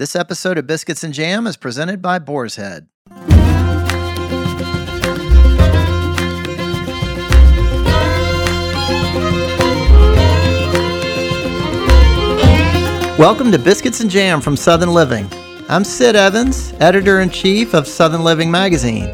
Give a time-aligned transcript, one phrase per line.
[0.00, 2.88] This episode of Biscuits and Jam is presented by Boar's Head.
[13.18, 15.28] Welcome to Biscuits and Jam from Southern Living.
[15.68, 19.04] I'm Sid Evans, editor in chief of Southern Living magazine,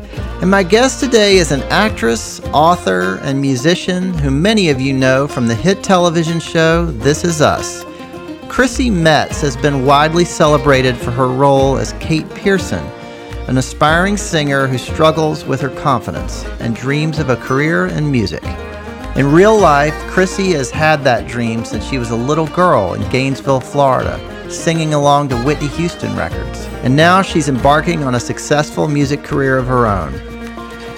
[0.40, 5.26] and my guest today is an actress, author, and musician who many of you know
[5.26, 7.84] from the hit television show This Is Us.
[8.48, 12.84] Chrissy Metz has been widely celebrated for her role as Kate Pearson,
[13.48, 18.42] an aspiring singer who struggles with her confidence and dreams of a career in music.
[19.16, 23.08] In real life, Chrissy has had that dream since she was a little girl in
[23.10, 24.18] Gainesville, Florida,
[24.50, 26.64] singing along to Whitney Houston records.
[26.82, 30.12] And now she's embarking on a successful music career of her own.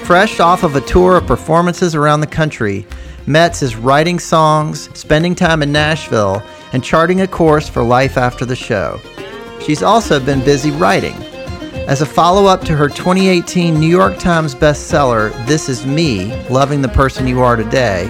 [0.04, 2.86] Fresh off of a tour of performances around the country,
[3.26, 8.44] Metz is writing songs, spending time in Nashville, and charting a course for life after
[8.44, 9.00] the show.
[9.60, 11.14] She's also been busy writing.
[11.88, 16.82] As a follow up to her 2018 New York Times bestseller, This Is Me Loving
[16.82, 18.06] the Person You Are Today,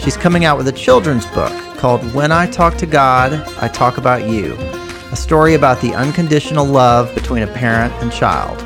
[0.00, 3.98] she's coming out with a children's book called When I Talk to God, I Talk
[3.98, 4.56] About You,
[5.12, 8.58] a story about the unconditional love between a parent and child.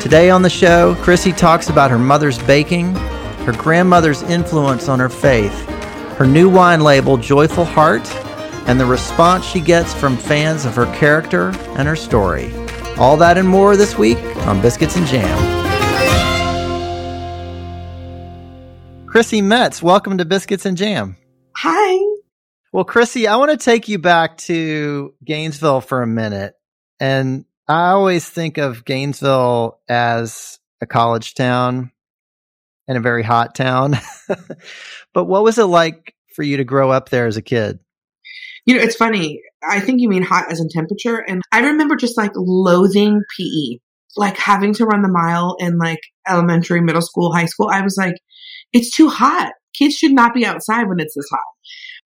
[0.00, 2.94] Today on the show, Chrissy talks about her mother's baking,
[3.46, 5.68] her grandmother's influence on her faith,
[6.16, 8.06] her new wine label, Joyful Heart,
[8.66, 12.52] and the response she gets from fans of her character and her story.
[12.96, 15.64] All that and more this week on Biscuits and Jam.
[19.06, 21.16] Chrissy Metz, welcome to Biscuits and Jam.
[21.56, 22.16] Hi.
[22.72, 26.54] Well, Chrissy, I want to take you back to Gainesville for a minute.
[26.98, 31.92] And I always think of Gainesville as a college town
[32.88, 33.96] and a very hot town.
[35.14, 37.78] but what was it like for you to grow up there as a kid?
[38.66, 39.40] You know, it's funny.
[39.68, 41.18] I think you mean hot as in temperature.
[41.18, 43.78] And I remember just like loathing PE,
[44.16, 47.68] like having to run the mile in like elementary, middle school, high school.
[47.70, 48.14] I was like,
[48.72, 49.52] it's too hot.
[49.76, 51.40] Kids should not be outside when it's this hot.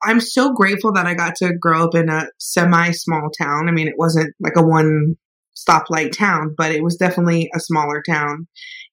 [0.03, 3.69] I'm so grateful that I got to grow up in a semi small town.
[3.69, 5.17] I mean, it wasn't like a one
[5.57, 8.47] stoplight town, but it was definitely a smaller town.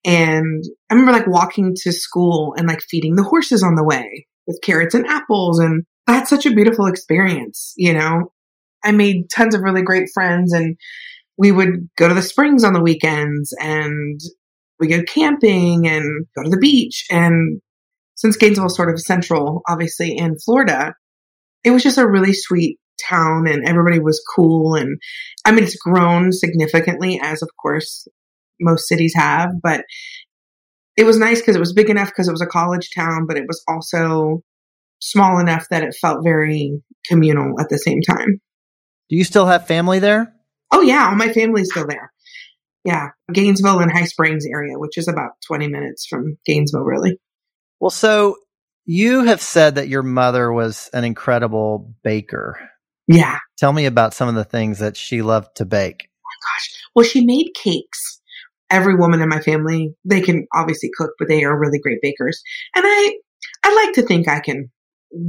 [0.04, 4.28] And I remember like walking to school and like feeding the horses on the way
[4.48, 5.60] with carrots and apples.
[5.60, 8.32] And that's such a beautiful experience, you know?
[8.84, 10.78] I made tons of really great friends and
[11.38, 14.20] we would go to the springs on the weekends and
[14.80, 17.06] we go camping and go to the beach.
[17.10, 17.62] And
[18.16, 20.94] since Gainesville is sort of central, obviously in Florida,
[21.64, 22.80] it was just a really sweet
[23.10, 24.76] town and everybody was cool.
[24.76, 25.00] And
[25.46, 28.08] I mean, it's grown significantly as, of course,
[28.60, 29.84] most cities have, but
[30.96, 33.38] it was nice because it was big enough because it was a college town, but
[33.38, 34.42] it was also
[35.00, 38.42] small enough that it felt very communal at the same time.
[39.10, 40.34] Do you still have family there?
[40.72, 42.12] Oh yeah, all my family's still there.
[42.84, 47.20] Yeah, Gainesville and High Springs area, which is about 20 minutes from Gainesville really.
[47.80, 48.38] Well, so
[48.86, 52.60] you have said that your mother was an incredible baker.
[53.08, 53.40] Yeah.
[53.58, 56.08] Tell me about some of the things that she loved to bake.
[56.08, 56.84] Oh my gosh.
[56.96, 58.22] Well, she made cakes.
[58.70, 62.42] Every woman in my family, they can obviously cook, but they are really great bakers.
[62.76, 63.18] And I
[63.64, 64.72] I like to think I can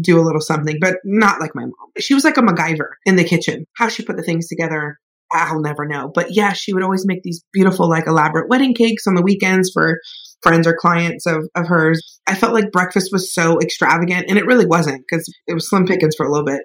[0.00, 1.90] do a little something, but not like my mom.
[1.98, 3.66] She was like a MacGyver in the kitchen.
[3.76, 4.98] How she put the things together,
[5.32, 6.10] I'll never know.
[6.14, 9.70] But yeah, she would always make these beautiful, like elaborate wedding cakes on the weekends
[9.72, 10.00] for
[10.42, 12.20] friends or clients of, of hers.
[12.26, 15.86] I felt like breakfast was so extravagant, and it really wasn't because it was slim
[15.86, 16.62] pickings for a little bit.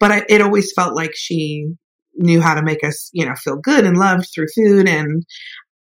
[0.00, 1.74] But I, it always felt like she
[2.16, 4.88] knew how to make us, you know, feel good and loved through food.
[4.88, 5.24] And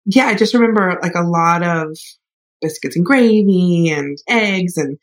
[0.06, 1.98] yeah, I just remember like a lot of
[2.62, 4.98] biscuits and gravy and eggs and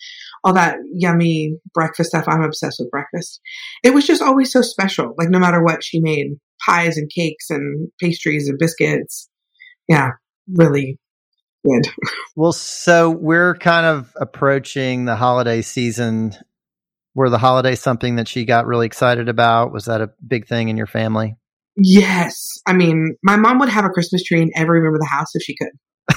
[0.44, 2.24] all that yummy breakfast stuff.
[2.28, 3.40] I'm obsessed with breakfast.
[3.82, 5.14] It was just always so special.
[5.18, 9.28] Like no matter what she made, pies and cakes and pastries and biscuits.
[9.88, 10.12] Yeah,
[10.52, 10.98] really
[11.64, 11.88] good.
[12.34, 16.34] Well, so we're kind of approaching the holiday season.
[17.14, 19.72] Were the holidays something that she got really excited about?
[19.72, 21.36] Was that a big thing in your family?
[21.76, 22.58] Yes.
[22.66, 25.34] I mean, my mom would have a Christmas tree in every room of the house
[25.34, 25.70] if she could.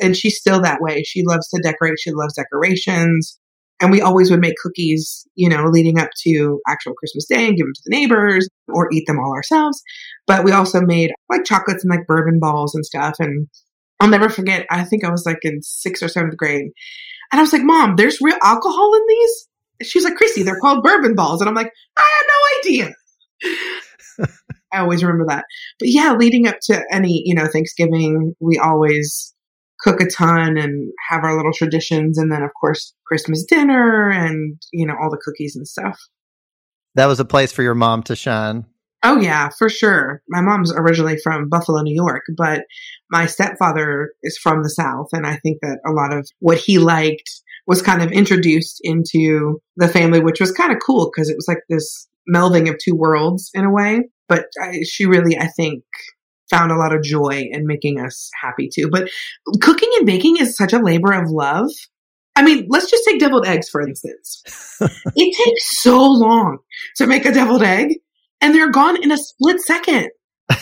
[0.00, 1.02] and she's still that way.
[1.02, 1.98] She loves to decorate.
[2.00, 3.38] She loves decorations.
[3.82, 7.56] And we always would make cookies, you know, leading up to actual Christmas Day and
[7.56, 9.82] give them to the neighbors or eat them all ourselves.
[10.26, 13.14] But we also made like chocolates and like bourbon balls and stuff.
[13.18, 13.48] And
[13.98, 16.72] I'll never forget, I think I was like in sixth or seventh grade.
[17.32, 19.48] And I was like, Mom, there's real alcohol in these?
[19.82, 21.40] She's like, Chrissy, they're called bourbon balls.
[21.40, 22.94] And I'm like, I had no idea.
[24.72, 25.44] I always remember that.
[25.78, 29.34] But yeah, leading up to any, you know, Thanksgiving, we always
[29.80, 32.18] cook a ton and have our little traditions.
[32.18, 35.98] And then, of course, Christmas dinner and, you know, all the cookies and stuff.
[36.94, 38.66] That was a place for your mom to shine.
[39.02, 40.22] Oh yeah, for sure.
[40.28, 42.64] My mom's originally from Buffalo, New York, but
[43.10, 46.78] my stepfather is from the South, and I think that a lot of what he
[46.78, 47.30] liked
[47.66, 51.46] was kind of introduced into the family, which was kind of cool because it was
[51.48, 54.02] like this melding of two worlds in a way.
[54.30, 55.84] But I, she really, I think,
[56.48, 58.88] found a lot of joy in making us happy too.
[58.90, 59.10] But
[59.60, 61.70] cooking and baking is such a labor of love.
[62.36, 64.42] I mean, let's just take deviled eggs, for instance.
[64.80, 66.58] it takes so long
[66.96, 67.96] to make a deviled egg
[68.40, 70.08] and they're gone in a split second.
[70.50, 70.58] I'm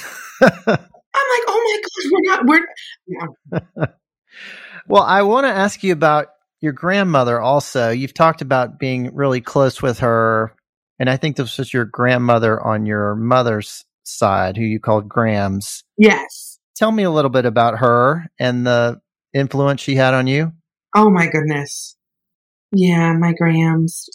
[0.51, 2.67] like, oh my gosh, we're not, we're,
[3.07, 3.87] yeah.
[4.89, 6.29] well, I want to ask you about
[6.61, 7.91] your grandmother also.
[7.91, 10.55] You've talked about being really close with her.
[10.99, 15.85] And I think this was your grandmother on your mother's side, who you called Grams.
[15.97, 16.59] Yes.
[16.77, 19.01] Tell me a little bit about her and the
[19.33, 20.53] influence she had on you.
[20.95, 21.97] Oh my goodness.
[22.73, 24.09] Yeah, my Grams.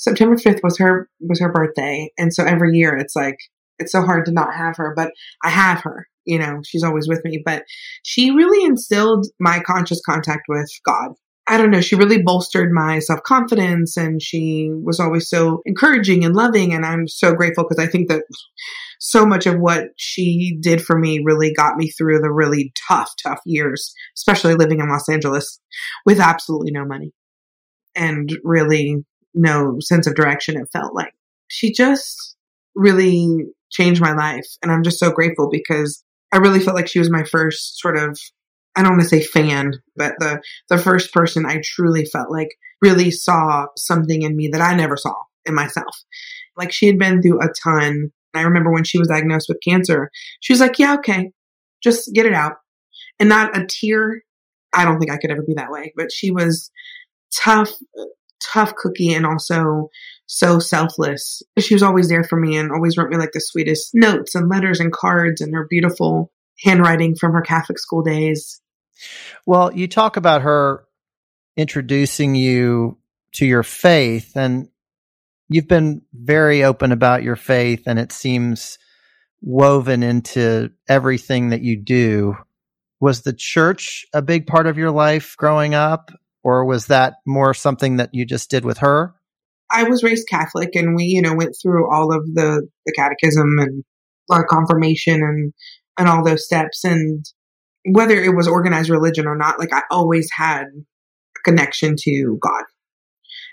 [0.00, 3.36] September 5th was her was her birthday and so every year it's like
[3.78, 5.10] it's so hard to not have her but
[5.44, 7.64] I have her you know she's always with me but
[8.02, 11.10] she really instilled my conscious contact with God
[11.50, 16.24] I don't know, she really bolstered my self confidence and she was always so encouraging
[16.24, 16.72] and loving.
[16.72, 18.22] And I'm so grateful because I think that
[19.00, 23.10] so much of what she did for me really got me through the really tough,
[23.20, 25.58] tough years, especially living in Los Angeles
[26.06, 27.10] with absolutely no money
[27.96, 29.04] and really
[29.34, 31.12] no sense of direction, it felt like.
[31.48, 32.36] She just
[32.76, 34.46] really changed my life.
[34.62, 37.98] And I'm just so grateful because I really felt like she was my first sort
[37.98, 38.16] of
[38.80, 40.40] I don't want to say fan, but the
[40.70, 42.48] the first person I truly felt like
[42.80, 45.94] really saw something in me that I never saw in myself.
[46.56, 48.10] Like she had been through a ton.
[48.34, 50.10] I remember when she was diagnosed with cancer,
[50.40, 51.32] she was like, "Yeah, okay,
[51.82, 52.54] just get it out,"
[53.18, 54.22] and not a tear.
[54.72, 56.70] I don't think I could ever be that way, but she was
[57.36, 57.72] tough,
[58.40, 59.90] tough cookie and also
[60.26, 61.42] so selfless.
[61.58, 64.48] She was always there for me and always wrote me like the sweetest notes and
[64.48, 66.30] letters and cards and her beautiful
[66.62, 68.60] handwriting from her Catholic school days.
[69.46, 70.84] Well, you talk about her
[71.56, 72.98] introducing you
[73.32, 74.68] to your faith and
[75.48, 78.78] you've been very open about your faith and it seems
[79.42, 82.36] woven into everything that you do.
[83.00, 86.12] Was the church a big part of your life growing up
[86.42, 89.14] or was that more something that you just did with her?
[89.70, 93.56] I was raised Catholic and we, you know, went through all of the, the catechism
[93.58, 93.84] and
[94.30, 95.52] our confirmation and,
[95.98, 96.84] and all those steps.
[96.84, 97.24] And
[97.84, 102.64] whether it was organized religion or not, like I always had a connection to God.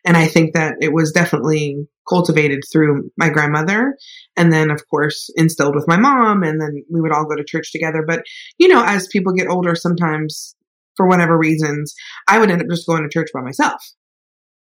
[0.05, 3.97] And I think that it was definitely cultivated through my grandmother
[4.37, 7.43] and then of course instilled with my mom and then we would all go to
[7.43, 8.03] church together.
[8.05, 8.23] But
[8.57, 10.55] you know, as people get older, sometimes
[10.95, 11.93] for whatever reasons,
[12.27, 13.81] I would end up just going to church by myself.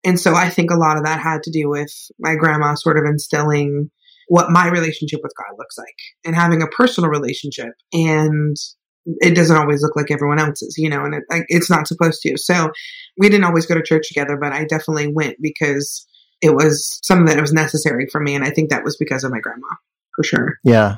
[0.04, 2.98] And so I think a lot of that had to do with my grandma sort
[2.98, 3.90] of instilling
[4.28, 7.74] what my relationship with God looks like and having a personal relationship.
[7.94, 8.56] And
[9.06, 12.22] it doesn't always look like everyone else's, you know, and it, like, it's not supposed
[12.24, 12.38] to.
[12.38, 12.72] So
[13.18, 16.08] we didn't always go to church together, but I definitely went because
[16.42, 18.36] it was something that was necessary for me.
[18.36, 19.68] And I think that was because of my grandma,
[20.16, 20.58] for sure.
[20.64, 20.98] Yeah.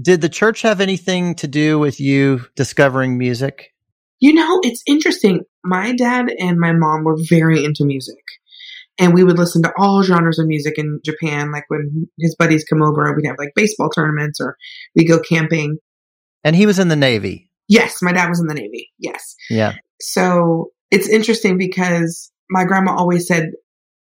[0.00, 3.74] Did the church have anything to do with you discovering music?
[4.20, 5.42] You know, it's interesting.
[5.64, 8.22] My dad and my mom were very into music.
[9.00, 11.52] And we would listen to all genres of music in Japan.
[11.52, 14.56] Like when his buddies come over, we'd have like baseball tournaments or
[14.96, 15.78] we go camping.
[16.42, 17.47] And he was in the Navy.
[17.68, 18.90] Yes, my dad was in the Navy.
[18.98, 19.36] Yes.
[19.50, 19.74] Yeah.
[20.00, 23.50] So it's interesting because my grandma always said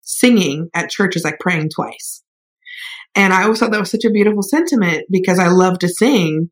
[0.02, 2.24] singing at church is like praying twice.
[3.16, 6.50] And I always thought that was such a beautiful sentiment because I love to sing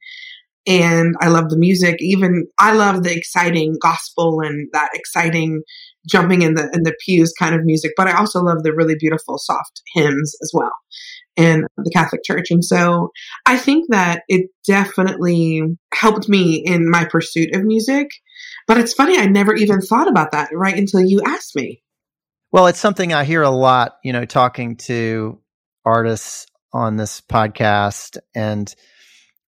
[0.68, 1.96] and I love the music.
[2.00, 5.63] Even I love the exciting gospel and that exciting
[6.08, 8.96] jumping in the in the pews kind of music, but I also love the really
[9.00, 10.74] beautiful soft hymns as well
[11.39, 12.51] in the Catholic Church.
[12.51, 13.12] And so
[13.46, 18.10] I think that it definitely helped me in my pursuit of music.
[18.67, 21.81] But it's funny, I never even thought about that right until you asked me.
[22.51, 25.39] Well, it's something I hear a lot, you know, talking to
[25.86, 28.17] artists on this podcast.
[28.36, 28.74] And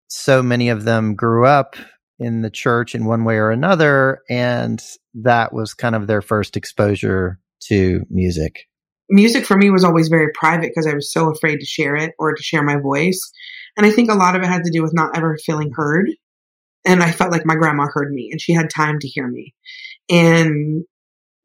[0.07, 1.75] so many of them grew up
[2.21, 4.21] in the church in one way or another.
[4.31, 4.81] And
[5.15, 8.70] that was kind of their first exposure to music
[9.11, 12.15] music for me was always very private because I was so afraid to share it
[12.19, 13.33] or to share my voice.
[13.77, 16.11] And I think a lot of it had to do with not ever feeling heard.
[16.85, 19.55] And I felt like my grandma heard me and she had time to hear me.
[20.09, 20.85] And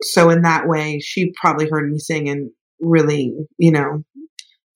[0.01, 4.03] so in that way, she probably heard me sing and really, you know,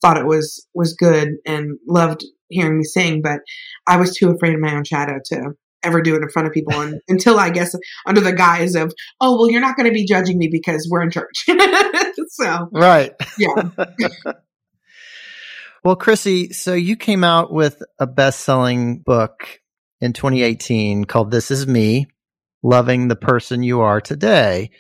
[0.01, 3.41] thought it was was good and loved hearing me sing, but
[3.87, 5.51] I was too afraid of my own shadow to
[5.83, 8.93] ever do it in front of people and, until I guess under the guise of,
[9.21, 11.45] oh, well, you're not going to be judging me because we're in church.
[12.29, 13.13] so, right.
[13.37, 13.69] Yeah.
[15.81, 19.61] Well, Chrissy, so you came out with a best selling book
[20.01, 22.07] in 2018 called This Is Me
[22.61, 24.71] Loving the Person You Are Today.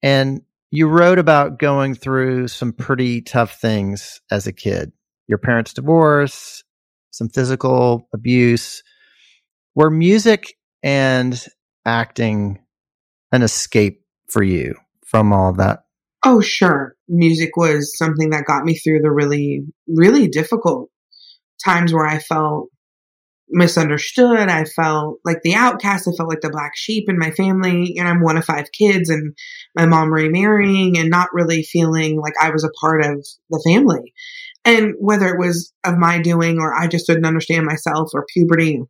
[0.00, 4.92] And you wrote about going through some pretty tough things as a kid
[5.26, 6.62] your parents' divorce,
[7.10, 8.82] some physical abuse.
[9.74, 11.42] Were music and
[11.84, 12.60] acting
[13.32, 14.76] an escape for you
[15.06, 15.80] from all that?
[16.24, 16.94] Oh, sure.
[17.08, 20.90] Music was something that got me through the really, really difficult
[21.64, 22.68] times where I felt
[23.48, 24.48] misunderstood.
[24.48, 26.08] I felt like the outcast.
[26.08, 27.96] I felt like the black sheep in my family.
[27.98, 29.36] And I'm one of five kids and
[29.76, 34.14] my mom remarrying and not really feeling like I was a part of the family.
[34.64, 38.80] And whether it was of my doing or I just didn't understand myself or puberty,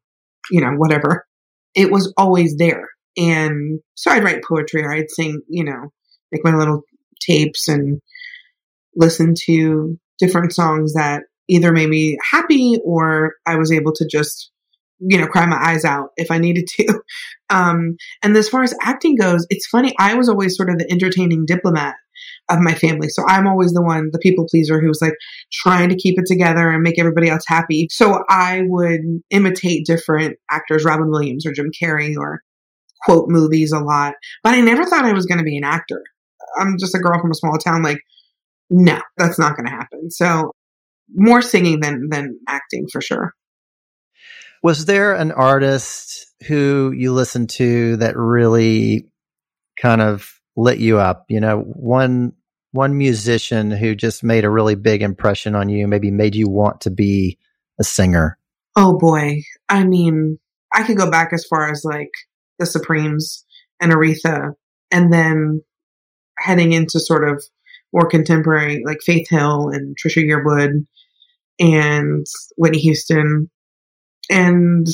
[0.51, 1.27] you know, whatever,
[1.75, 2.89] it was always there.
[3.17, 5.93] And so I'd write poetry or I'd sing, you know,
[6.33, 6.83] make my little
[7.21, 8.01] tapes and
[8.97, 14.51] listen to different songs that either made me happy or I was able to just,
[14.99, 17.01] you know, cry my eyes out if I needed to.
[17.51, 19.95] Um, and as far as acting goes, it's funny.
[19.99, 21.95] I was always sort of the entertaining diplomat
[22.51, 23.09] of my family.
[23.09, 25.15] So I'm always the one, the people pleaser who's like
[25.53, 27.89] trying to keep it together and make everybody else happy.
[27.91, 32.41] So I would imitate different actors, Robin Williams or Jim Carrey or
[33.05, 36.03] quote movies a lot, but I never thought I was going to be an actor.
[36.59, 37.83] I'm just a girl from a small town.
[37.83, 38.01] Like,
[38.71, 40.11] no, that's not going to happen.
[40.11, 40.53] So
[41.15, 43.35] more singing than, than acting for sure.
[44.63, 49.07] Was there an artist who you listened to that really
[49.79, 51.27] kind of lit you up?
[51.29, 52.33] You know, one,
[52.73, 56.83] one musician who just made a really big impression on you, maybe made you want
[56.83, 57.39] to be
[57.79, 58.39] a singer?
[58.77, 59.43] Oh boy.
[59.69, 60.39] I mean,
[60.73, 62.11] I could go back as far as like
[62.59, 63.45] the Supremes
[63.81, 64.55] and Aretha,
[64.91, 65.63] and then
[66.39, 67.45] heading into sort of
[67.93, 70.87] more contemporary, like Faith Hill and Trisha Yearwood
[71.61, 73.51] and Whitney Houston.
[74.31, 74.87] And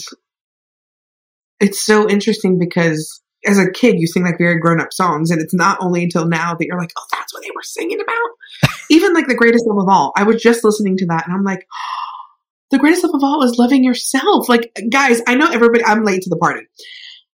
[1.61, 5.41] it's so interesting because as a kid, you sing like very grown up songs, and
[5.41, 8.71] it's not only until now that you're like, oh, that's what they were singing about.
[8.91, 11.45] Even like the greatest love of all, I was just listening to that, and I'm
[11.45, 12.17] like, oh,
[12.71, 14.49] the greatest love of all is loving yourself.
[14.49, 16.67] Like, guys, I know everybody, I'm late to the party.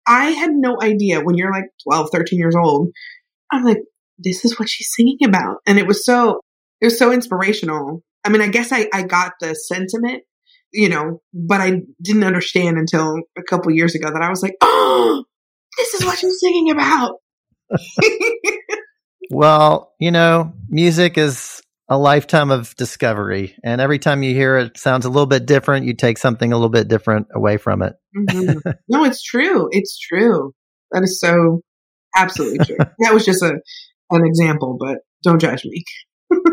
[0.07, 2.89] I had no idea when you're like 12, 13 years old.
[3.51, 3.79] I'm like,
[4.17, 5.57] this is what she's singing about.
[5.65, 6.41] And it was so,
[6.79, 8.03] it was so inspirational.
[8.23, 10.23] I mean, I guess I, I got the sentiment,
[10.71, 14.55] you know, but I didn't understand until a couple years ago that I was like,
[14.61, 15.25] oh,
[15.77, 17.17] this is what you're singing about.
[19.31, 23.55] well, you know, music is a lifetime of discovery.
[23.63, 25.85] And every time you hear it, it sounds a little bit different.
[25.85, 27.93] You take something a little bit different away from it.
[28.17, 28.69] mm-hmm.
[28.89, 29.67] No, it's true.
[29.71, 30.53] It's true.
[30.91, 31.61] That is so
[32.15, 32.77] absolutely true.
[32.99, 33.59] that was just a
[34.11, 35.83] an example, but don't judge me.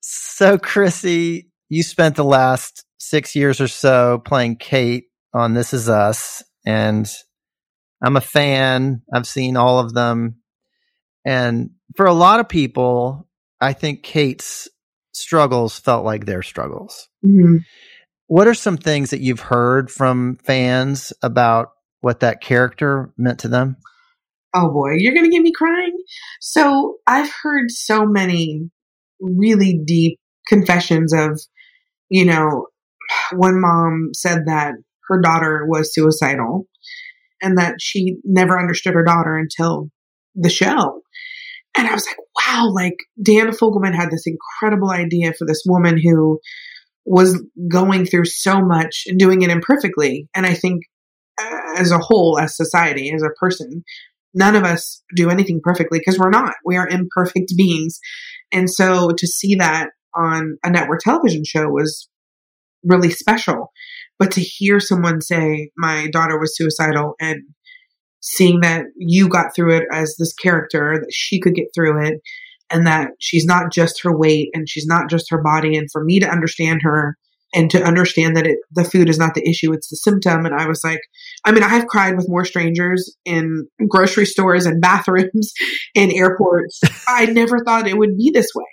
[0.00, 5.88] so, Chrissy, you spent the last six years or so playing Kate on This Is
[5.88, 7.08] Us, and
[8.02, 9.02] I'm a fan.
[9.12, 10.36] I've seen all of them.
[11.24, 13.28] And for a lot of people,
[13.60, 14.68] I think Kate's
[15.12, 17.08] struggles felt like their struggles.
[17.24, 17.58] Mm-hmm.
[18.26, 23.48] What are some things that you've heard from fans about what that character meant to
[23.48, 23.76] them?
[24.54, 25.96] Oh boy, you're going to get me crying.
[26.40, 28.70] So I've heard so many
[29.20, 31.40] really deep confessions of,
[32.08, 32.66] you know,
[33.32, 34.74] one mom said that
[35.10, 36.66] her daughter was suicidal
[37.42, 39.90] and that she never understood her daughter until
[40.34, 41.02] the show.
[41.76, 46.00] And I was like, wow, like Dan Fogelman had this incredible idea for this woman
[46.02, 46.40] who
[47.04, 50.28] was going through so much and doing it imperfectly.
[50.34, 50.82] And I think
[51.40, 53.84] uh, as a whole, as society, as a person,
[54.34, 56.54] none of us do anything perfectly because we're not.
[56.64, 57.98] We are imperfect beings.
[58.52, 62.08] And so to see that on a network television show was
[62.84, 63.72] really special.
[64.20, 67.42] But to hear someone say, my daughter was suicidal and
[68.20, 72.20] seeing that you got through it as this character, that she could get through it,
[72.70, 75.74] and that she's not just her weight and she's not just her body.
[75.74, 77.16] And for me to understand her
[77.54, 80.44] and to understand that it, the food is not the issue, it's the symptom.
[80.44, 81.00] And I was like,
[81.46, 85.52] I mean, I've cried with more strangers in grocery stores and bathrooms
[85.94, 86.78] in airports.
[87.08, 88.66] I never thought it would be this way.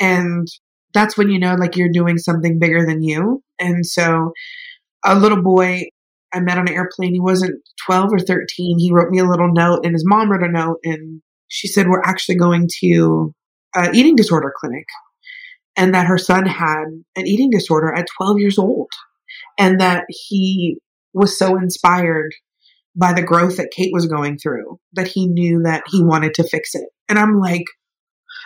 [0.00, 0.48] And
[0.92, 3.44] that's when you know, like, you're doing something bigger than you.
[3.60, 4.32] And so
[5.04, 5.88] a little boy
[6.32, 7.12] I met on an airplane.
[7.12, 8.78] He wasn't 12 or 13.
[8.78, 11.88] He wrote me a little note, and his mom wrote a note, and she said,
[11.88, 13.34] We're actually going to
[13.74, 14.86] an eating disorder clinic,
[15.76, 16.84] and that her son had
[17.16, 18.90] an eating disorder at 12 years old,
[19.58, 20.78] and that he
[21.12, 22.32] was so inspired
[22.96, 26.48] by the growth that Kate was going through that he knew that he wanted to
[26.48, 26.88] fix it.
[27.08, 27.64] And I'm like,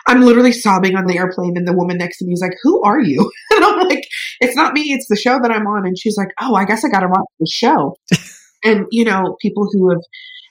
[0.07, 2.81] I'm literally sobbing on the airplane, and the woman next to me is like, "Who
[2.83, 4.07] are you?" And I'm like,
[4.39, 4.93] "It's not me.
[4.93, 7.07] It's the show that I'm on." And she's like, "Oh, I guess I got to
[7.07, 7.95] watch the show."
[8.63, 10.01] and you know, people who have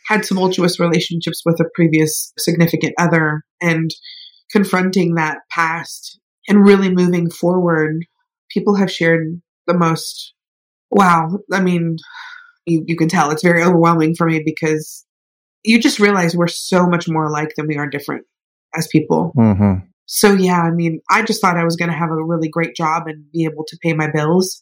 [0.08, 3.90] had tumultuous relationships with a previous significant other and
[4.50, 8.04] confronting that past and really moving forward,
[8.50, 10.34] people have shared the most.
[10.90, 11.96] Wow, I mean,
[12.66, 15.04] you, you can tell it's very overwhelming for me because
[15.64, 18.26] you just realize we're so much more alike than we are different
[18.76, 19.32] as people.
[19.36, 19.86] Mm-hmm.
[20.06, 22.74] So yeah, I mean, I just thought I was going to have a really great
[22.74, 24.60] job and be able to pay my bills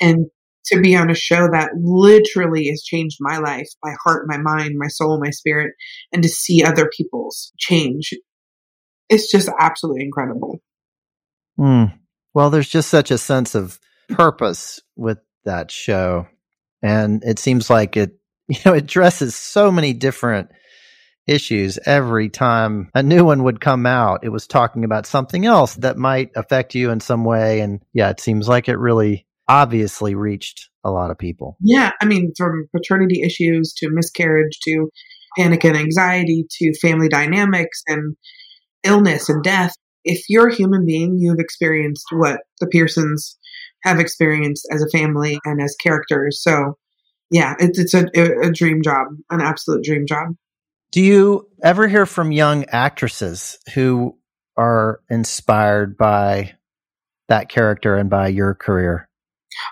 [0.00, 0.26] and
[0.66, 4.74] to be on a show that literally has changed my life, my heart, my mind,
[4.76, 5.72] my soul, my spirit,
[6.12, 8.12] and to see other people's change.
[9.08, 10.60] It's just absolutely incredible.
[11.58, 11.98] Mm.
[12.34, 16.26] Well, there's just such a sense of purpose with that show.
[16.82, 18.12] And it seems like it,
[18.48, 20.50] you know, it addresses so many different
[21.26, 24.24] issues every time a new one would come out.
[24.24, 27.60] It was talking about something else that might affect you in some way.
[27.60, 31.56] And yeah, it seems like it really obviously reached a lot of people.
[31.60, 31.90] Yeah.
[32.00, 34.90] I mean, from paternity issues to miscarriage to
[35.36, 38.16] panic and anxiety to family dynamics and
[38.84, 39.74] illness and death.
[40.04, 43.38] If you're a human being, you've experienced what the Pearsons
[43.84, 46.42] have experienced as a family and as characters.
[46.42, 46.78] So,
[47.30, 48.06] yeah, it's, it's a,
[48.42, 50.28] a dream job, an absolute dream job.
[50.92, 54.18] Do you ever hear from young actresses who
[54.56, 56.54] are inspired by
[57.28, 59.08] that character and by your career?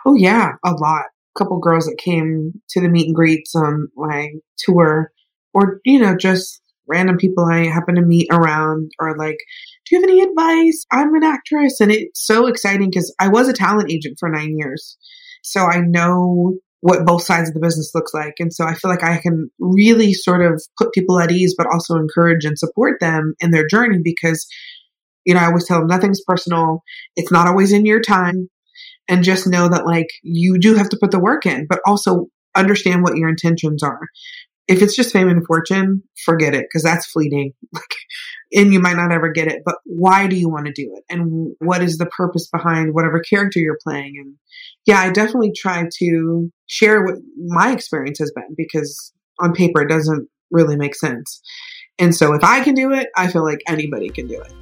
[0.06, 1.06] Oh yeah, a lot.
[1.36, 5.10] A couple girls that came to the meet and greets on my tour,
[5.54, 9.38] or you know, just random people I happen to meet around, or like,
[9.86, 10.86] "Do you have any advice?
[10.92, 14.56] I'm an actress," and it's so exciting because I was a talent agent for nine
[14.56, 14.96] years,
[15.42, 18.34] so I know what both sides of the business looks like.
[18.38, 21.66] And so I feel like I can really sort of put people at ease, but
[21.72, 24.46] also encourage and support them in their journey because,
[25.24, 26.82] you know, I always tell them nothing's personal.
[27.16, 28.48] It's not always in your time.
[29.10, 32.26] And just know that like you do have to put the work in, but also
[32.54, 34.00] understand what your intentions are.
[34.68, 37.54] If it's just fame and fortune, forget it because that's fleeting.
[37.72, 37.94] Like,
[38.54, 41.04] and you might not ever get it, but why do you want to do it?
[41.10, 44.14] And what is the purpose behind whatever character you're playing?
[44.18, 44.36] And
[44.86, 49.88] yeah, I definitely try to share what my experience has been because on paper it
[49.88, 51.42] doesn't really make sense.
[51.98, 54.52] And so if I can do it, I feel like anybody can do it.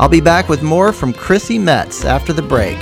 [0.00, 2.78] I'll be back with more from Chrissy Metz after the break.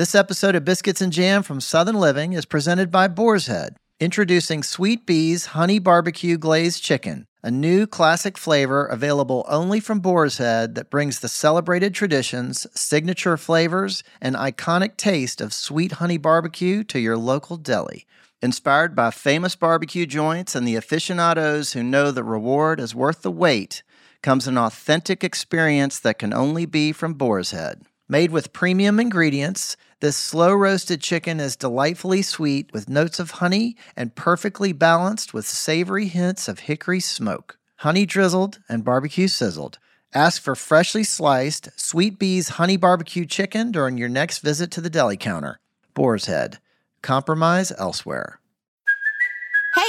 [0.00, 4.62] This episode of Biscuits and Jam from Southern Living is presented by Boar's Head, introducing
[4.62, 10.74] Sweet Bee's Honey Barbecue Glazed Chicken, a new classic flavor available only from Boar's Head
[10.74, 16.98] that brings the celebrated traditions, signature flavors, and iconic taste of sweet honey barbecue to
[16.98, 18.06] your local deli.
[18.40, 23.30] Inspired by famous barbecue joints and the aficionados who know the reward is worth the
[23.30, 23.82] wait,
[24.22, 27.82] comes an authentic experience that can only be from Boar's Head.
[28.08, 33.76] Made with premium ingredients, this slow roasted chicken is delightfully sweet with notes of honey
[33.94, 37.58] and perfectly balanced with savory hints of hickory smoke.
[37.76, 39.78] Honey drizzled and barbecue sizzled.
[40.14, 44.90] Ask for freshly sliced Sweet Bee's honey barbecue chicken during your next visit to the
[44.90, 45.60] deli counter.
[45.92, 46.58] Boar's Head.
[47.02, 48.39] Compromise elsewhere.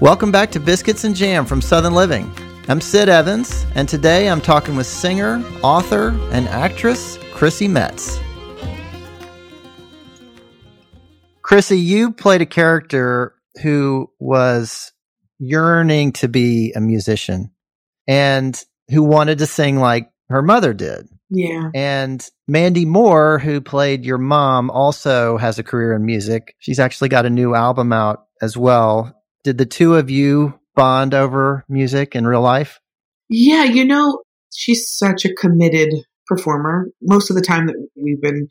[0.00, 2.30] Welcome back to Biscuits and Jam from Southern Living.
[2.68, 8.20] I'm Sid Evans, and today I'm talking with singer, author, and actress Chrissy Metz.
[11.40, 14.92] Chrissy, you played a character who was
[15.38, 17.52] yearning to be a musician
[18.06, 21.08] and who wanted to sing like her mother did.
[21.30, 21.70] Yeah.
[21.74, 26.54] And Mandy Moore, who played your mom, also has a career in music.
[26.58, 31.14] She's actually got a new album out as well did the two of you bond
[31.14, 32.80] over music in real life?
[33.28, 35.94] Yeah, you know, she's such a committed
[36.26, 36.88] performer.
[37.00, 38.48] Most of the time that we've been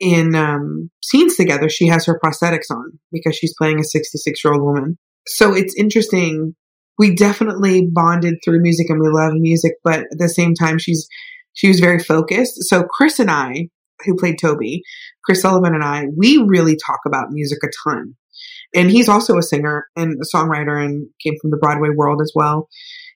[0.00, 4.52] in um, scenes together, she has her prosthetics on because she's playing a 66 year
[4.52, 4.98] old woman.
[5.26, 6.54] So it's interesting.
[6.98, 11.08] We definitely bonded through music and we love music, but at the same time, she's
[11.54, 12.64] she was very focused.
[12.64, 13.70] So Chris and I,
[14.04, 14.82] who played Toby,
[15.24, 18.16] Chris Sullivan and I, we really talk about music a ton.
[18.74, 22.32] And he's also a singer and a songwriter and came from the Broadway world as
[22.34, 22.68] well.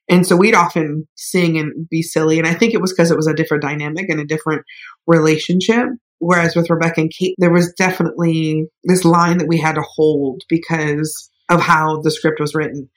[0.08, 2.38] And so we'd often sing and be silly.
[2.38, 4.62] And I think it was because it was a different dynamic and a different
[5.06, 5.86] relationship.
[6.20, 10.42] Whereas with Rebecca and Kate, there was definitely this line that we had to hold
[10.48, 12.88] because of how the script was written.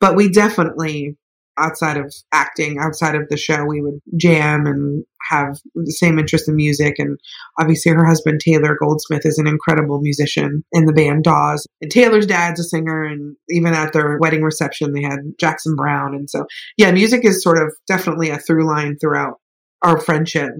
[0.00, 1.16] But we definitely
[1.58, 6.48] outside of acting, outside of the show, we would jam and have the same interest
[6.48, 6.98] in music.
[6.98, 7.18] And
[7.58, 11.66] obviously, her husband, Taylor Goldsmith, is an incredible musician in the band Dawes.
[11.80, 13.04] And Taylor's dad's a singer.
[13.04, 16.14] And even at their wedding reception, they had Jackson Browne.
[16.14, 19.40] And so, yeah, music is sort of definitely a through line throughout
[19.82, 20.52] our friendship.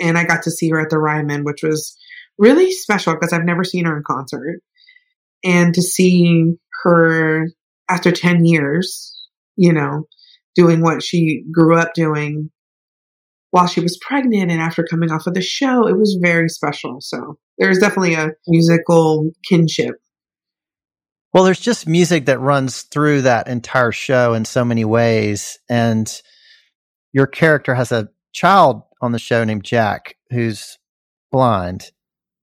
[0.00, 1.96] And I got to see her at the Ryman, which was
[2.38, 4.60] really special because I've never seen her in concert.
[5.44, 7.48] And to see her
[7.88, 9.16] after 10 years,
[9.56, 10.06] you know,
[10.54, 12.50] doing what she grew up doing
[13.50, 15.86] while she was pregnant and after coming off of the show.
[15.86, 16.98] It was very special.
[17.00, 19.96] So there's definitely a musical kinship.
[21.32, 25.58] Well, there's just music that runs through that entire show in so many ways.
[25.68, 26.10] And
[27.12, 30.78] your character has a child on the show named Jack who's
[31.30, 31.90] blind,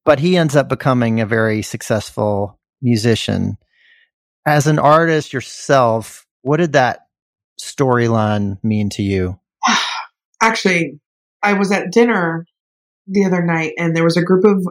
[0.06, 3.58] but he ends up becoming a very successful musician.
[4.46, 7.07] As an artist yourself, what did that
[7.60, 9.40] storyline mean to you?
[10.42, 11.00] Actually,
[11.42, 12.46] I was at dinner
[13.08, 14.66] the other night and there was a group of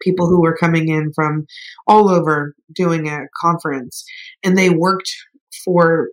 [0.00, 1.46] people who were coming in from
[1.86, 4.04] all over doing a conference
[4.44, 5.10] and they worked
[5.64, 6.08] for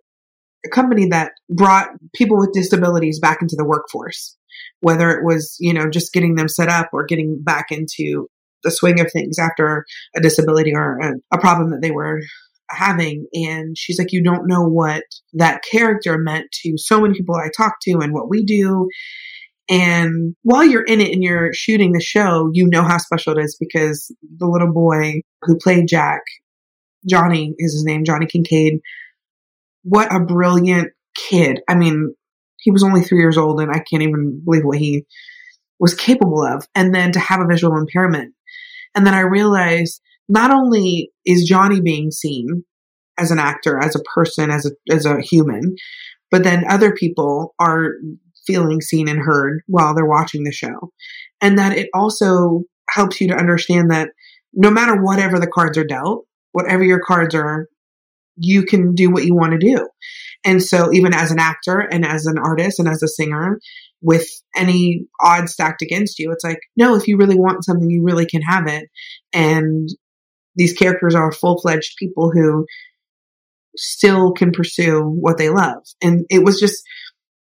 [0.65, 4.37] a company that brought people with disabilities back into the workforce
[4.79, 8.27] whether it was you know just getting them set up or getting back into
[8.63, 12.21] the swing of things after a disability or a, a problem that they were
[12.69, 13.27] having.
[13.33, 17.49] And she's like, You don't know what that character meant to so many people I
[17.55, 18.89] talk to and what we do.
[19.69, 23.43] And while you're in it and you're shooting the show, you know how special it
[23.43, 26.21] is because the little boy who played Jack,
[27.09, 28.79] Johnny is his name, Johnny Kincaid.
[29.83, 31.61] What a brilliant kid.
[31.69, 32.13] I mean,
[32.59, 35.05] he was only three years old and I can't even believe what he
[35.79, 36.67] was capable of.
[36.75, 38.33] And then to have a visual impairment.
[38.95, 42.63] And then I realized not only is Johnny being seen
[43.17, 45.75] as an actor, as a person, as a, as a human,
[46.31, 47.91] but then other people are
[48.45, 50.91] feeling seen and heard while they're watching the show.
[51.41, 54.09] And that it also helps you to understand that
[54.53, 57.67] no matter whatever the cards are dealt, whatever your cards are,
[58.35, 59.87] you can do what you want to do.
[60.43, 63.59] And so even as an actor and as an artist and as a singer,
[64.01, 68.03] with any odds stacked against you, it's like, no, if you really want something, you
[68.03, 68.89] really can have it.
[69.31, 69.87] And
[70.55, 72.65] these characters are full fledged people who
[73.75, 75.83] still can pursue what they love.
[76.01, 76.83] And it was just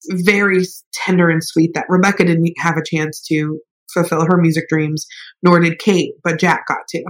[0.09, 3.59] very tender and sweet that Rebecca didn't have a chance to
[3.93, 5.05] fulfill her music dreams,
[5.43, 7.03] nor did Kate, but Jack got to.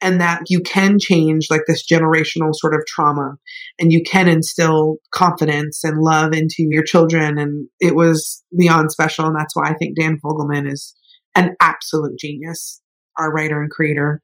[0.00, 3.36] And that you can change like this generational sort of trauma
[3.78, 7.38] and you can instill confidence and love into your children.
[7.38, 9.26] And it was beyond special.
[9.26, 10.92] And that's why I think Dan Fogelman is
[11.36, 12.82] an absolute genius,
[13.16, 14.20] our writer and creator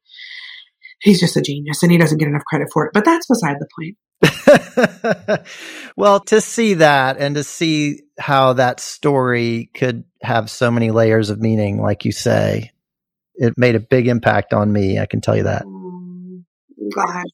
[1.01, 2.93] he's just a genius and he doesn't get enough credit for it.
[2.93, 3.97] But that's beside the point.
[5.97, 11.31] well, to see that and to see how that story could have so many layers
[11.31, 12.73] of meaning, like you say,
[13.35, 14.99] it made a big impact on me.
[14.99, 15.65] I can tell you that.
[15.65, 16.43] Mm,
[16.95, 17.25] God.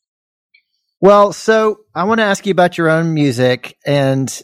[1.00, 3.78] Well, so I want to ask you about your own music.
[3.86, 4.42] And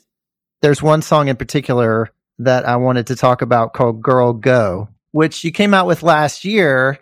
[0.63, 5.45] there's one song in particular that I wanted to talk about called Girl Go, which
[5.45, 6.99] you came out with last year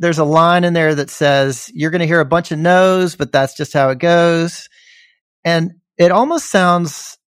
[0.00, 3.14] there's a line in there that says you're going to hear a bunch of no's,
[3.16, 4.68] but that's just how it goes.
[5.44, 7.18] And it almost sounds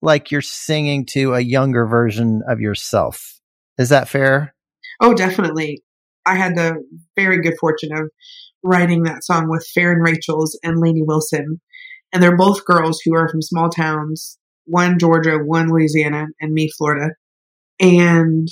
[0.00, 3.40] like you're singing to a younger version of yourself.
[3.76, 4.54] Is that fair?
[5.00, 5.82] Oh, definitely.
[6.24, 6.76] I had the
[7.16, 8.08] very good fortune of
[8.62, 11.60] writing that song with Farron Rachels and Lainey Wilson.
[12.12, 16.70] And they're both girls who are from small towns, one Georgia, one Louisiana, and me,
[16.78, 17.10] Florida.
[17.80, 18.46] And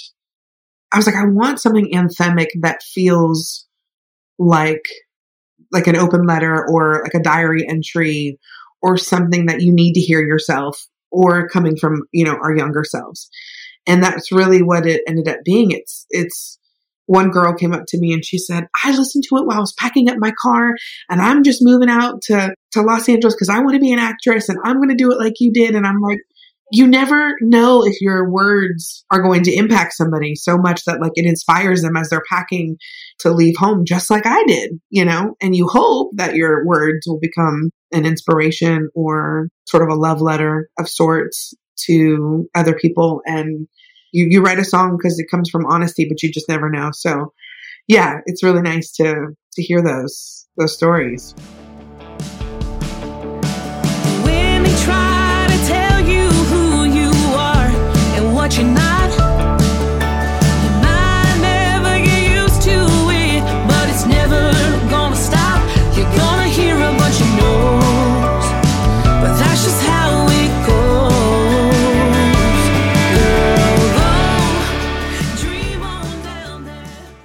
[0.92, 3.66] I was like, I want something anthemic that feels
[4.38, 4.84] like
[5.72, 8.38] like an open letter or like a diary entry
[8.82, 12.82] or something that you need to hear yourself or coming from, you know, our younger
[12.82, 13.28] selves.
[13.86, 15.70] And that's really what it ended up being.
[15.70, 16.58] It's it's
[17.10, 19.60] one girl came up to me and she said, I listened to it while I
[19.60, 20.76] was packing up my car
[21.08, 23.98] and I'm just moving out to, to Los Angeles because I want to be an
[23.98, 25.74] actress and I'm going to do it like you did.
[25.74, 26.20] And I'm like,
[26.70, 31.12] you never know if your words are going to impact somebody so much that like
[31.14, 32.76] it inspires them as they're packing
[33.18, 35.34] to leave home just like I did, you know?
[35.40, 40.20] And you hope that your words will become an inspiration or sort of a love
[40.20, 41.54] letter of sorts
[41.86, 43.66] to other people and
[44.12, 46.90] you you write a song because it comes from honesty but you just never know.
[46.92, 47.32] So
[47.88, 51.34] yeah, it's really nice to to hear those those stories.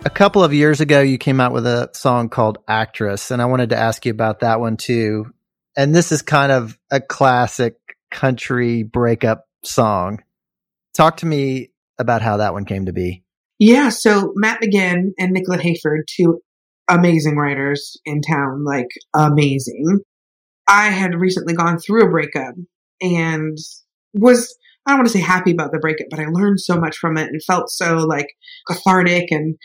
[0.10, 3.70] Couple of years ago, you came out with a song called Actress, and I wanted
[3.70, 5.34] to ask you about that one too.
[5.78, 7.76] And this is kind of a classic
[8.12, 10.20] country breakup song.
[10.96, 13.24] Talk to me about how that one came to be.
[13.60, 16.42] Yeah, so Matt McGinn and Nicolette Hayford, two
[16.88, 20.00] amazing writers in town, like amazing.
[20.68, 22.56] I had recently gone through a breakup
[23.02, 23.58] and
[24.14, 26.98] was I don't want to say happy about the breakup, but I learned so much
[26.98, 28.28] from it and felt so like
[28.68, 29.32] cathartic.
[29.32, 29.58] And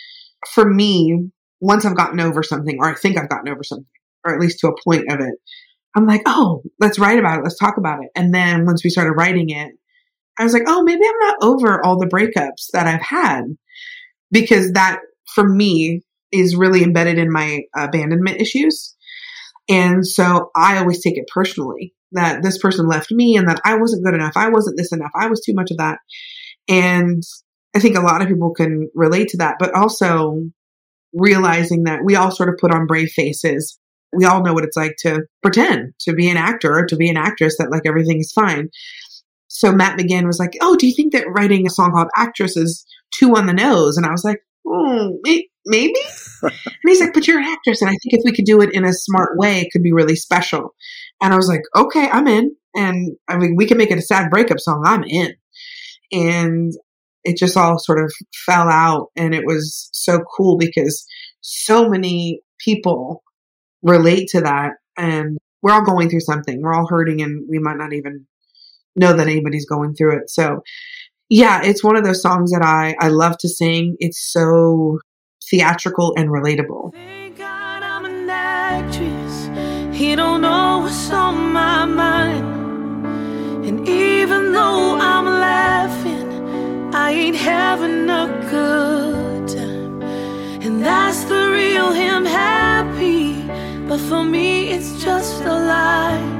[0.48, 3.86] for me, once I've gotten over something, or I think I've gotten over something,
[4.24, 5.34] or at least to a point of it,
[5.94, 7.42] I'm like, oh, let's write about it.
[7.42, 8.10] Let's talk about it.
[8.14, 9.72] And then once we started writing it,
[10.38, 13.42] I was like, oh, maybe I'm not over all the breakups that I've had
[14.30, 15.00] because that
[15.34, 18.94] for me is really embedded in my abandonment issues.
[19.68, 23.76] And so I always take it personally that this person left me and that I
[23.76, 24.32] wasn't good enough.
[24.36, 25.10] I wasn't this enough.
[25.14, 25.98] I was too much of that.
[26.68, 27.22] And
[27.74, 30.42] I think a lot of people can relate to that, but also
[31.12, 33.78] realizing that we all sort of put on brave faces.
[34.12, 37.08] We all know what it's like to pretend to be an actor or to be
[37.08, 38.70] an actress that like everything's fine.
[39.48, 42.56] So Matt McGinn was like, Oh, do you think that writing a song called Actress
[42.56, 43.96] is too on the nose?
[43.96, 45.18] And I was like, oh,
[45.66, 45.94] maybe.
[46.42, 46.52] and
[46.84, 47.82] he's like, but you're an actress.
[47.82, 49.92] And I think if we could do it in a smart way, it could be
[49.92, 50.74] really special.
[51.20, 52.54] And I was like, okay, I'm in.
[52.74, 54.82] And I mean, we can make it a sad breakup song.
[54.86, 55.34] I'm in.
[56.12, 56.72] And
[57.24, 58.12] it just all sort of
[58.46, 59.08] fell out.
[59.16, 61.06] And it was so cool because
[61.40, 63.22] so many people
[63.82, 64.72] relate to that.
[64.96, 66.60] And we're all going through something.
[66.62, 68.26] We're all hurting and we might not even
[68.96, 70.30] know that anybody's going through it.
[70.30, 70.62] So
[71.28, 73.96] yeah, it's one of those songs that I, I love to sing.
[74.00, 74.98] It's so
[75.48, 76.92] theatrical and relatable.
[79.94, 82.60] He don't know what's on my mind.
[83.66, 85.39] And even though I'm
[86.92, 90.02] I ain't having a good time.
[90.62, 93.42] And that's the real him happy.
[93.88, 96.36] But for me, it's just a lie.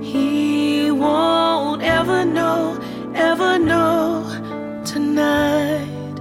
[0.00, 2.78] He won't ever know
[3.14, 6.20] ever know tonight.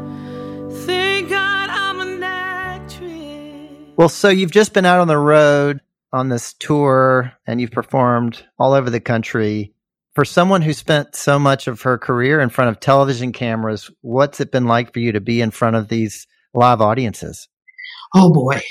[0.86, 3.96] Thank God I'm an actress.
[3.98, 5.82] Well, so you've just been out on the road
[6.14, 9.74] on this tour and you've performed all over the country.
[10.14, 14.42] For someone who spent so much of her career in front of television cameras, what's
[14.42, 17.48] it been like for you to be in front of these live audiences?
[18.16, 18.62] Oh boy.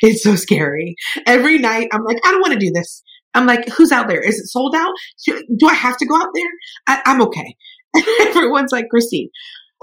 [0.00, 0.96] It's so scary.
[1.26, 3.02] Every night I'm like, I don't want to do this.
[3.34, 4.20] I'm like, who's out there?
[4.20, 4.92] Is it sold out?
[5.26, 6.48] Do I have to go out there?
[6.86, 7.56] I, am okay.
[8.20, 9.30] everyone's like, Christine.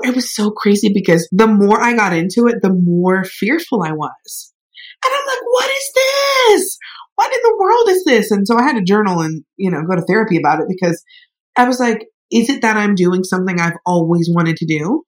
[0.02, 3.92] It was so crazy because the more I got into it, the more fearful I
[3.92, 4.54] was.
[5.04, 6.78] And I'm like, what is this?
[7.20, 8.32] What in the world is this?
[8.32, 11.04] And so I had to journal and, you know, go to therapy about it because
[11.58, 15.04] I was like, is it that I'm doing something I've always wanted to do?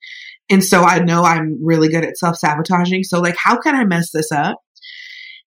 [0.50, 3.04] And so I know I'm really good at self sabotaging.
[3.04, 4.58] So, like, how can I mess this up?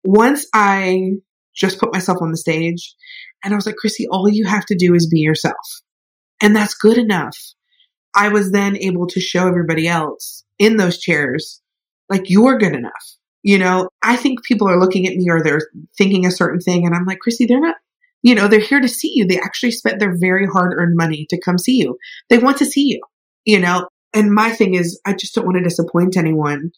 [0.05, 1.17] Once I
[1.55, 2.95] just put myself on the stage.
[3.43, 5.83] And I was like, Chrissy, all you have to do is be yourself.
[6.43, 7.39] And that's good enough.
[8.17, 11.61] I was then able to show everybody else in those chairs,
[12.09, 13.17] like, you're good enough.
[13.45, 15.61] You know, I think people are looking at me or they're
[15.99, 16.87] thinking a certain thing.
[16.87, 17.77] And I'm like, Chrissy, they're not,
[18.23, 19.27] you know, they're here to see you.
[19.27, 21.99] They actually spent their very hard earned money to come see you.
[22.31, 23.01] They want to see you,
[23.45, 23.87] you know?
[24.15, 26.71] And my thing is, I just don't want to disappoint anyone.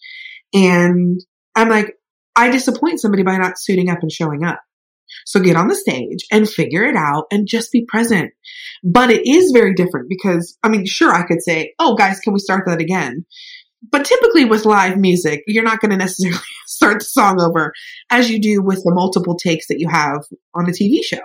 [0.52, 1.20] And
[1.54, 1.94] I'm like,
[2.34, 4.60] I disappoint somebody by not suiting up and showing up.
[5.24, 8.32] So get on the stage and figure it out and just be present.
[8.82, 12.32] But it is very different because, I mean, sure, I could say, oh, guys, can
[12.32, 13.24] we start that again?
[13.90, 17.72] But typically with live music, you're not going to necessarily start the song over
[18.10, 21.20] as you do with the multiple takes that you have on a TV show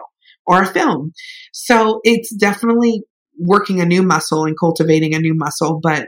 [0.45, 1.11] or a film.
[1.53, 3.03] So it's definitely
[3.39, 6.07] working a new muscle and cultivating a new muscle, but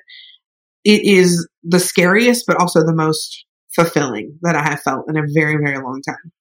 [0.83, 5.23] it is the scariest, but also the most fulfilling that I have felt in a
[5.33, 6.31] very, very long time.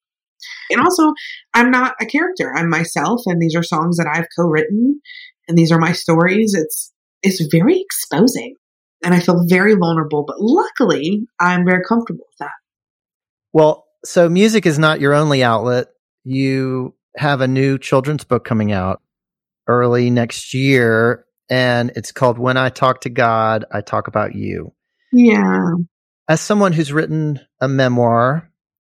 [0.70, 1.12] And also,
[1.54, 2.52] I'm not a character.
[2.54, 5.00] I'm myself, and these are songs that I've co-written,
[5.48, 6.54] and these are my stories.
[6.54, 8.56] It's it's very exposing,
[9.02, 10.24] and I feel very vulnerable.
[10.26, 12.52] But luckily, I'm very comfortable with that.
[13.52, 15.88] Well, so music is not your only outlet.
[16.24, 19.02] You have a new children's book coming out
[19.66, 24.72] early next year, and it's called When I Talk to God, I Talk About You.
[25.12, 25.72] Yeah.
[26.28, 28.50] As someone who's written a memoir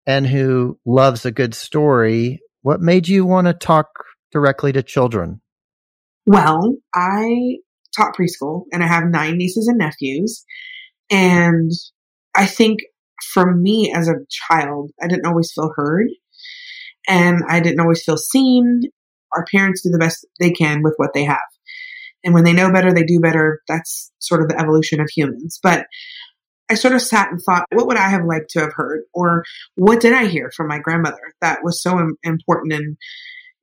[0.05, 3.87] and who loves a good story, what made you want to talk
[4.31, 5.41] directly to children?
[6.25, 7.57] Well, I
[7.95, 10.45] taught preschool and I have nine nieces and nephews.
[11.09, 11.71] And
[12.35, 12.79] I think
[13.33, 16.07] for me as a child, I didn't always feel heard
[17.07, 18.81] and I didn't always feel seen.
[19.33, 21.39] Our parents do the best they can with what they have.
[22.23, 23.61] And when they know better, they do better.
[23.67, 25.59] That's sort of the evolution of humans.
[25.61, 25.85] But
[26.69, 29.01] I sort of sat and thought, what would I have liked to have heard?
[29.13, 29.43] Or
[29.75, 32.97] what did I hear from my grandmother that was so Im- important and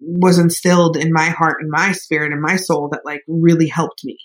[0.02, 4.04] was instilled in my heart and my spirit and my soul that like really helped
[4.04, 4.18] me.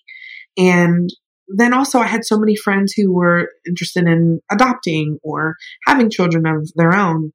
[0.58, 1.10] And
[1.48, 6.46] then also I had so many friends who were interested in adopting or having children
[6.46, 7.32] of their own.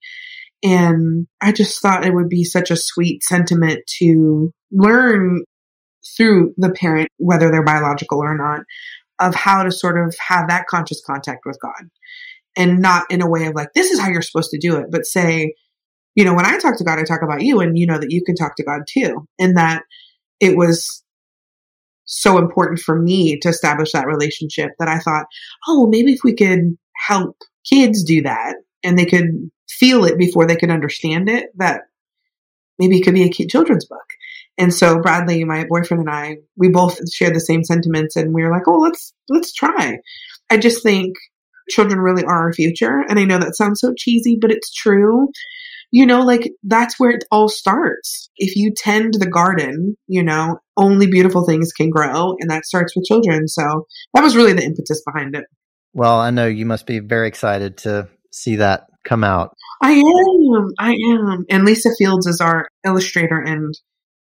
[0.62, 5.44] And I just thought it would be such a sweet sentiment to learn
[6.16, 8.60] through the parent, whether they're biological or not,
[9.18, 11.88] of how to sort of have that conscious contact with God.
[12.54, 14.86] And not in a way of like, this is how you're supposed to do it,
[14.90, 15.54] but say,
[16.14, 18.10] you know, when I talk to God, I talk about you, and you know that
[18.10, 19.26] you can talk to God too.
[19.38, 19.82] And that
[20.40, 21.02] it was
[22.04, 25.26] so important for me to establish that relationship that I thought,
[25.66, 27.36] oh, well, maybe if we could help
[27.68, 31.82] kids do that and they could feel it before they could understand it, that
[32.78, 34.04] maybe it could be a kid children's book.
[34.58, 38.42] And so Bradley, my boyfriend and I, we both shared the same sentiments and we
[38.42, 39.98] were like, oh, let's, let's try.
[40.50, 41.14] I just think
[41.70, 43.02] children really are our future.
[43.08, 45.28] And I know that sounds so cheesy, but it's true
[45.92, 48.30] you know, like that's where it all starts.
[48.36, 52.96] If you tend the garden, you know, only beautiful things can grow, and that starts
[52.96, 53.46] with children.
[53.46, 55.44] So that was really the impetus behind it.
[55.92, 59.54] Well, I know you must be very excited to see that come out.
[59.82, 60.72] I am.
[60.78, 61.44] I am.
[61.50, 63.78] And Lisa Fields is our illustrator, and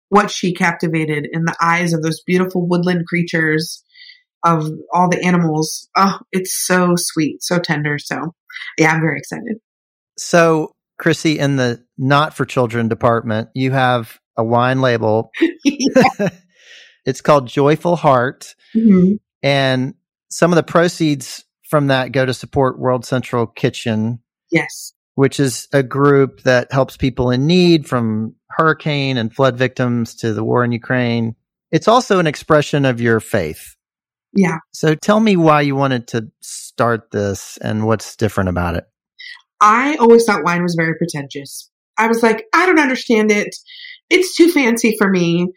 [0.09, 3.83] what she captivated in the eyes of those beautiful woodland creatures,
[4.45, 5.89] of all the animals.
[5.97, 7.99] Oh, it's so sweet, so tender.
[7.99, 8.35] So,
[8.79, 9.57] yeah, I'm very excited.
[10.17, 15.31] So, Chrissy, in the not for children department, you have a wine label.
[17.05, 18.55] it's called Joyful Heart.
[18.75, 19.15] Mm-hmm.
[19.43, 19.95] And
[20.29, 24.21] some of the proceeds from that go to support World Central Kitchen.
[24.51, 24.93] Yes.
[25.15, 30.33] Which is a group that helps people in need from hurricane and flood victims to
[30.33, 31.37] the war in Ukraine.
[31.73, 33.77] It's also an expression of your faith.
[34.35, 34.59] Yeah.
[34.73, 38.85] So tell me why you wanted to start this and what's different about it.
[39.61, 41.71] I always thought wine was very pretentious.
[41.99, 43.55] I was like, I don't understand it.
[44.11, 45.49] It's too fancy for me.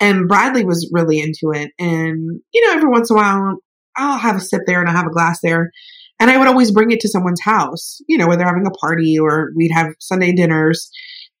[0.00, 1.70] And Bradley was really into it.
[1.78, 3.56] And, you know, every once in a while,
[3.96, 5.70] I'll have a sip there and I'll have a glass there.
[6.18, 9.18] And I would always bring it to someone's house, you know, whether having a party
[9.18, 10.90] or we'd have Sunday dinners.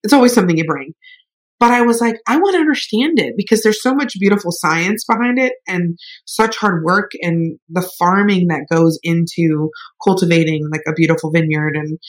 [0.04, 0.92] It's always something you bring.
[1.62, 5.04] But I was like, I want to understand it because there's so much beautiful science
[5.04, 9.70] behind it and such hard work and the farming that goes into
[10.02, 12.00] cultivating like a beautiful vineyard and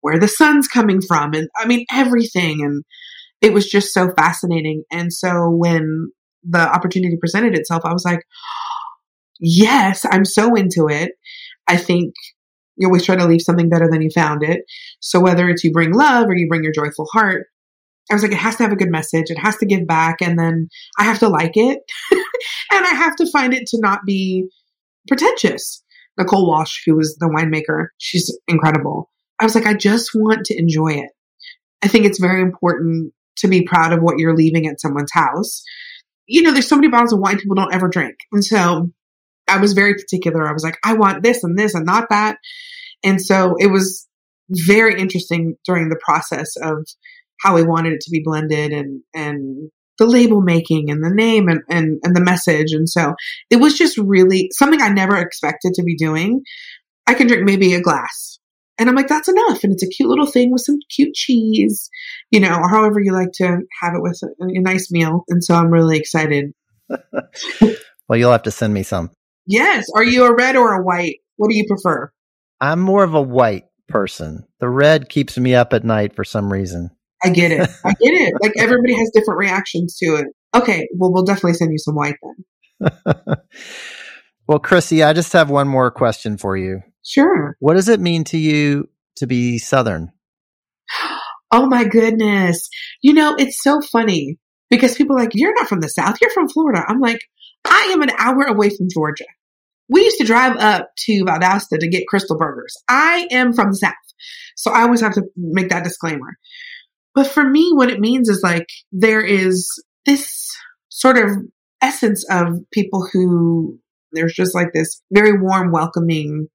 [0.00, 1.34] where the sun's coming from.
[1.34, 2.64] And I mean, everything.
[2.64, 2.82] And
[3.40, 4.82] it was just so fascinating.
[4.90, 6.10] And so when
[6.42, 8.24] the opportunity presented itself, I was like,
[9.38, 11.12] yes, I'm so into it.
[11.68, 12.12] I think
[12.74, 14.62] you always try to leave something better than you found it.
[14.98, 17.46] So whether it's you bring love or you bring your joyful heart,
[18.10, 19.26] I was like, it has to have a good message.
[19.28, 20.20] It has to give back.
[20.20, 20.68] And then
[20.98, 21.78] I have to like it.
[22.12, 24.48] and I have to find it to not be
[25.08, 25.82] pretentious.
[26.18, 29.10] Nicole Walsh, who was the winemaker, she's incredible.
[29.38, 31.10] I was like, I just want to enjoy it.
[31.82, 35.62] I think it's very important to be proud of what you're leaving at someone's house.
[36.26, 38.16] You know, there's so many bottles of wine people don't ever drink.
[38.32, 38.90] And so
[39.48, 40.46] I was very particular.
[40.46, 42.36] I was like, I want this and this and not that.
[43.02, 44.06] And so it was
[44.50, 46.86] very interesting during the process of
[47.40, 51.46] how we wanted it to be blended and and the label making and the name
[51.48, 52.72] and, and, and the message.
[52.72, 53.14] And so
[53.50, 56.42] it was just really something I never expected to be doing.
[57.06, 58.38] I can drink maybe a glass.
[58.78, 59.62] And I'm like, that's enough.
[59.62, 61.90] And it's a cute little thing with some cute cheese,
[62.30, 65.24] you know, or however you like to have it with a, a nice meal.
[65.28, 66.54] And so I'm really excited.
[68.08, 69.10] well, you'll have to send me some.
[69.46, 69.86] Yes.
[69.94, 71.18] Are you a red or a white?
[71.36, 72.10] What do you prefer?
[72.58, 74.46] I'm more of a white person.
[74.60, 76.90] The red keeps me up at night for some reason.
[77.22, 77.68] I get it.
[77.84, 78.34] I get it.
[78.40, 80.26] Like everybody has different reactions to it.
[80.54, 82.90] Okay, well, we'll definitely send you some white then.
[84.48, 86.80] well, Chrissy, I just have one more question for you.
[87.04, 87.56] Sure.
[87.60, 90.12] What does it mean to you to be Southern?
[91.52, 92.68] Oh my goodness.
[93.02, 94.38] You know, it's so funny
[94.70, 96.84] because people are like, you're not from the South, you're from Florida.
[96.86, 97.18] I'm like,
[97.64, 99.24] I am an hour away from Georgia.
[99.88, 102.76] We used to drive up to Valdosta to get Krystal Burgers.
[102.88, 103.94] I am from the South.
[104.54, 106.38] So I always have to make that disclaimer.
[107.14, 109.68] But for me, what it means is like there is
[110.06, 110.48] this
[110.88, 111.30] sort of
[111.82, 113.78] essence of people who
[114.12, 116.48] there's just like this very warm, welcoming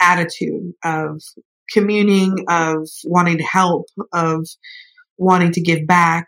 [0.00, 1.20] attitude of
[1.70, 4.46] communing, of wanting to help, of
[5.16, 6.26] wanting to give back.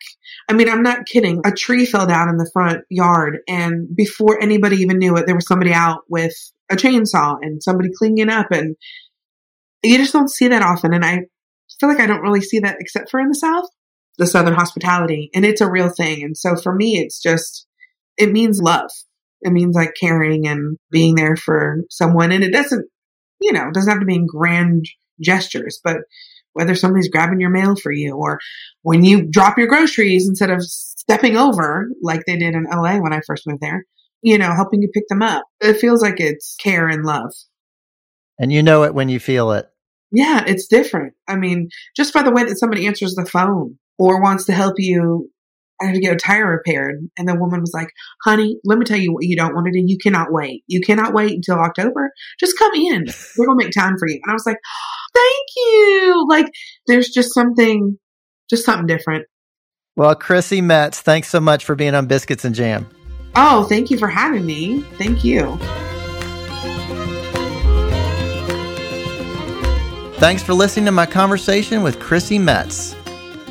[0.48, 1.40] I mean, I'm not kidding.
[1.44, 5.34] A tree fell down in the front yard, and before anybody even knew it, there
[5.34, 6.34] was somebody out with
[6.70, 8.50] a chainsaw and somebody cleaning up.
[8.50, 8.76] And
[9.82, 10.94] you just don't see that often.
[10.94, 11.26] And I
[11.78, 13.66] feel like I don't really see that except for in the South,
[14.18, 16.22] the Southern hospitality, and it's a real thing.
[16.22, 17.66] And so for me, it's just,
[18.16, 18.90] it means love.
[19.42, 22.32] It means like caring and being there for someone.
[22.32, 22.86] And it doesn't,
[23.40, 24.86] you know, doesn't have to be in grand
[25.20, 25.98] gestures, but
[26.54, 28.38] whether somebody's grabbing your mail for you or
[28.82, 33.12] when you drop your groceries instead of stepping over like they did in LA when
[33.12, 33.84] I first moved there,
[34.22, 35.42] you know, helping you pick them up.
[35.60, 37.32] It feels like it's care and love.
[38.38, 39.66] And you know it when you feel it.
[40.14, 41.14] Yeah, it's different.
[41.28, 44.74] I mean, just by the way that somebody answers the phone or wants to help
[44.78, 45.30] you
[45.80, 47.08] I had to get a tire repaired.
[47.18, 47.88] And the woman was like,
[48.24, 49.84] honey, let me tell you what you don't want to do.
[49.84, 50.62] You cannot wait.
[50.66, 52.12] You cannot wait until October.
[52.38, 53.06] Just come in.
[53.36, 54.20] We're going to make time for you.
[54.22, 54.58] And I was like,
[55.14, 56.26] thank you.
[56.28, 56.46] Like,
[56.86, 57.98] there's just something,
[58.48, 59.26] just something different.
[59.96, 62.88] Well, Chrissy Metz, thanks so much for being on Biscuits and Jam.
[63.36, 64.80] Oh, thank you for having me.
[64.96, 65.58] Thank you.
[70.18, 72.94] Thanks for listening to my conversation with Chrissy Metz.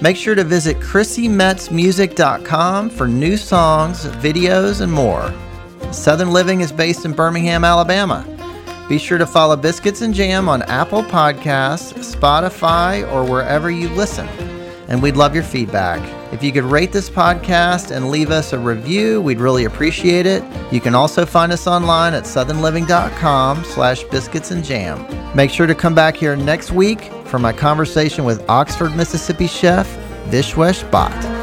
[0.02, 5.32] Make sure to visit ChrissyMetzMusic.com for new songs, videos, and more.
[5.92, 8.26] Southern Living is based in Birmingham, Alabama.
[8.88, 14.26] Be sure to follow Biscuits and Jam on Apple Podcasts, Spotify, or wherever you listen.
[14.94, 16.00] And we'd love your feedback.
[16.32, 20.44] If you could rate this podcast and leave us a review, we'd really appreciate it.
[20.72, 25.04] You can also find us online at southernliving.com slash biscuits and jam.
[25.36, 29.88] Make sure to come back here next week for my conversation with Oxford, Mississippi chef
[30.30, 31.43] Vishwesh Bhatt.